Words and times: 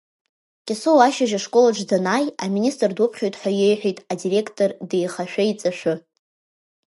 Кьасоу 0.65 0.99
ашьыжь 1.07 1.35
ашколаҿ 1.39 1.79
данааи, 1.89 2.27
аминистр 2.43 2.91
дуԥхьоит 2.97 3.35
ҳәа 3.39 3.51
иеиҳәеит 3.55 3.97
адиректор 4.11 4.69
деихашәа-еиҵашәы. 4.89 5.93